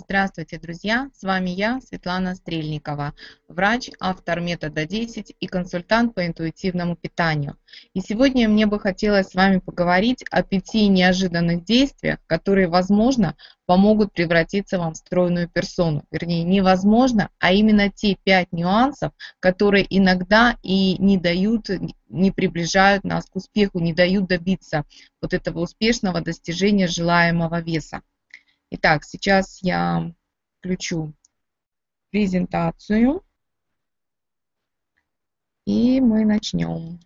[0.00, 1.10] Здравствуйте, друзья!
[1.12, 3.14] С вами я, Светлана Стрельникова,
[3.48, 7.56] врач, автор метода 10 и консультант по интуитивному питанию.
[7.94, 13.34] И сегодня мне бы хотелось с вами поговорить о пяти неожиданных действиях, которые, возможно,
[13.66, 16.04] помогут превратиться вам в стройную персону.
[16.12, 19.10] Вернее, невозможно, а именно те пять нюансов,
[19.40, 21.70] которые иногда и не дают,
[22.08, 24.84] не приближают нас к успеху, не дают добиться
[25.20, 28.02] вот этого успешного достижения желаемого веса.
[28.70, 30.12] Итак, сейчас я
[30.58, 31.14] включу
[32.10, 33.24] презентацию.
[35.64, 37.00] И мы начнем.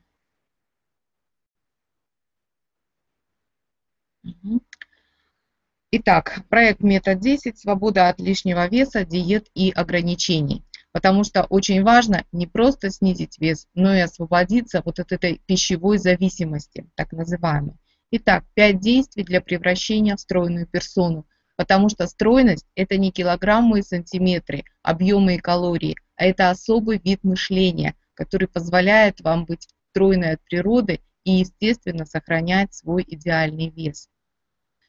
[5.92, 10.64] Итак, проект метод 10 «Свобода от лишнего веса, диет и ограничений».
[10.90, 15.98] Потому что очень важно не просто снизить вес, но и освободиться вот от этой пищевой
[15.98, 17.76] зависимости, так называемой.
[18.10, 23.82] Итак, 5 действий для превращения в стройную персону, потому что стройность– это не килограммы и
[23.82, 30.42] сантиметры, объемы и калории, а это особый вид мышления, который позволяет вам быть стройной от
[30.42, 34.08] природы и, естественно, сохранять свой идеальный вес.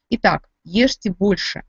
[0.09, 1.63] Итак, ешьте больше.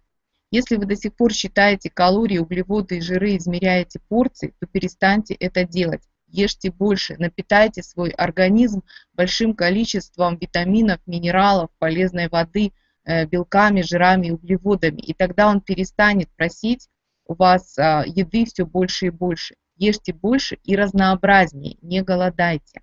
[0.50, 5.64] Если вы до сих пор считаете калории, углеводы и жиры, измеряете порции, то перестаньте это
[5.64, 6.02] делать.
[6.28, 12.72] Ешьте больше, напитайте свой организм большим количеством витаминов, минералов, полезной воды–
[13.06, 15.00] белками, жирами и углеводами.
[15.00, 16.88] И тогда он перестанет просить
[17.26, 19.56] у вас а, еды все больше и больше.
[19.76, 22.82] Ешьте больше и разнообразнее, не голодайте.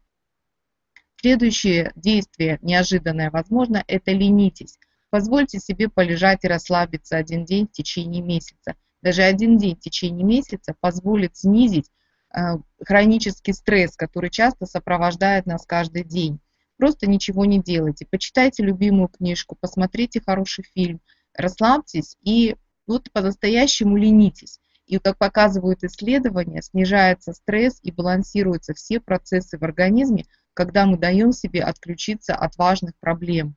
[1.15, 4.77] Следующее действие, неожиданное, возможно, это ленитесь.
[5.09, 8.75] Позвольте себе полежать и расслабиться один день в течение месяца.
[9.01, 11.89] Даже один день в течение месяца позволит снизить
[12.33, 16.39] э, хронический стресс, который часто сопровождает нас каждый день.
[16.81, 18.07] Просто ничего не делайте.
[18.09, 20.99] Почитайте любимую книжку, посмотрите хороший фильм,
[21.35, 22.55] расслабьтесь и
[22.87, 24.59] вот по-настоящему ленитесь.
[24.87, 30.25] И как показывают исследования, снижается стресс и балансируются все процессы в организме,
[30.55, 33.55] когда мы даем себе отключиться от важных проблем.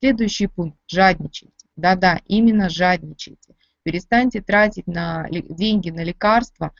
[0.00, 1.54] Следующий пункт– жадничайте.
[1.76, 3.54] Да-да, именно жадничайте.
[3.84, 6.72] Перестаньте тратить на деньги на лекарства,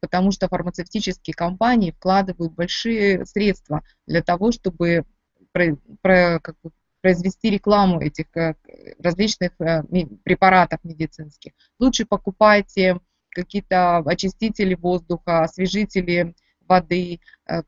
[0.00, 5.04] потому что фармацевтические компании вкладывают большие средства для того, чтобы
[5.52, 8.54] про, про, как бы, произвести рекламу этих э,
[8.98, 9.82] различных э,
[10.22, 11.52] препаратов медицинских.
[11.78, 13.00] Лучше покупайте
[13.30, 16.34] какие-то очистители воздуха, освежители
[16.66, 17.62] воды, э,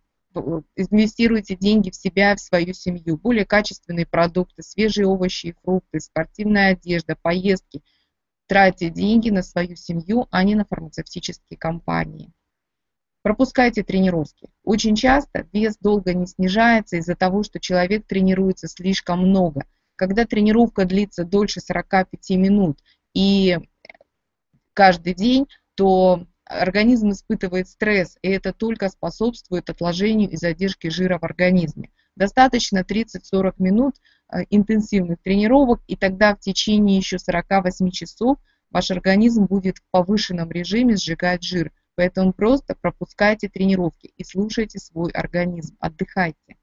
[0.76, 6.72] инвестируйте деньги в себя, в свою семью, более качественные продукты, свежие овощи и фрукты, спортивная
[6.72, 7.82] одежда, поездки–
[8.46, 12.32] Тратьте деньги на свою семью, а не на фармацевтические компании.
[13.22, 14.50] Пропускайте тренировки.
[14.64, 19.64] Очень часто вес долго не снижается из-за того, что человек тренируется слишком много.
[19.96, 22.80] Когда тренировка длится дольше 45 минут
[23.14, 23.58] и
[24.74, 31.24] каждый день, то организм испытывает стресс, и это только способствует отложению и задержке жира в
[31.24, 31.90] организме.
[32.16, 33.94] Достаточно 30-40 минут
[34.34, 38.38] Э, интенсивных тренировок, и тогда в течение еще 48 часов
[38.70, 41.72] ваш организм будет в повышенном режиме сжигать жир.
[41.94, 46.56] Поэтому просто пропускайте тренировки и слушайте свой организм, отдыхайте.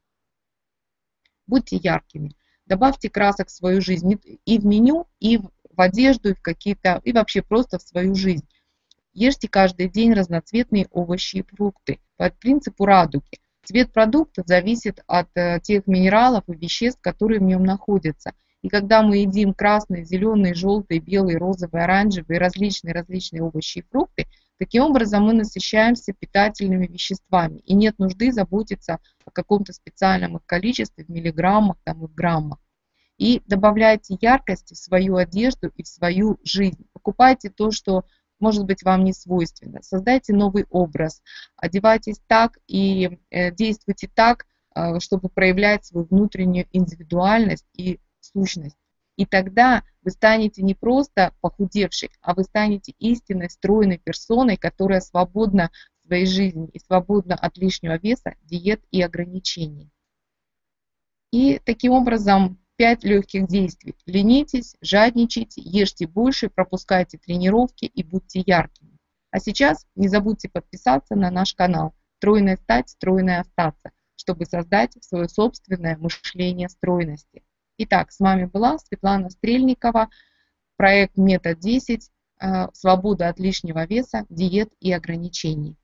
[1.48, 2.36] Будьте яркими.
[2.66, 7.14] Добавьте красок в свою жизнь и в меню, и в одежду, и в какие-то, и
[7.14, 8.48] вообще просто в свою жизнь.
[9.14, 13.40] Ешьте каждый день разноцветные овощи и фрукты по принципу радуги.
[13.72, 18.34] Цвет продукта зависит от э, тех минералов и веществ, которые в нем находятся.
[18.62, 24.26] И когда мы едим красные, зеленые, желтые, белые, розовые, оранжевые, различные, различные овощи и фрукты,
[24.60, 27.60] таким образом мы насыщаемся питательными веществами.
[27.60, 32.60] И нет нужды заботиться о каком-то специальном их количестве в миллиграммах там, и в граммах.
[33.18, 36.88] И добавляйте яркости в свою одежду и в свою жизнь.
[36.92, 38.04] Покупайте то, что
[38.42, 39.82] может быть вам не свойственно.
[39.82, 41.22] Создайте новый образ,
[41.56, 48.78] одевайтесь так и э, действуйте так, э, чтобы проявлять свою внутреннюю индивидуальность и сущность.
[49.18, 55.70] И тогда вы станете не просто похудевшей, а вы станете истинной, стройной персоной, которая свободна
[56.04, 59.92] в своей жизни и свободна от лишнего веса, диет и ограничений.
[61.32, 63.94] И таким образом Пять легких действий.
[64.08, 68.98] Ленитесь, жадничайте, ешьте больше, пропускайте тренировки и будьте яркими.
[69.30, 75.30] А сейчас не забудьте подписаться на наш канал «Стройная стать, стройная остаться», чтобы создать свое
[75.30, 77.44] собственное мышление стройности.
[77.78, 80.10] Итак, с вами была Светлана Стрельникова,
[80.76, 82.10] проект «Метод 10.
[82.42, 85.78] Э, свобода от лишнего веса, диет и ограничений».